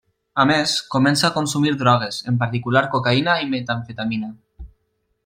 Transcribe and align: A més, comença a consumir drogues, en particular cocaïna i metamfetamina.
A 0.43 0.43
més, 0.51 0.71
comença 0.93 1.27
a 1.27 1.31
consumir 1.35 1.73
drogues, 1.83 2.19
en 2.31 2.39
particular 2.45 2.83
cocaïna 2.97 3.37
i 3.43 3.47
metamfetamina. 3.53 4.33